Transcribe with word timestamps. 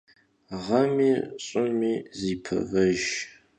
Ğemi 0.65 1.11
ş'ımi 1.45 1.93
zi 2.17 2.33
pavej. 2.43 3.01